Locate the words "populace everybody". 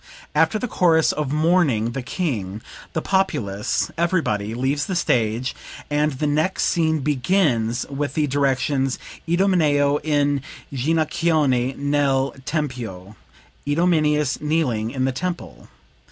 3.03-4.55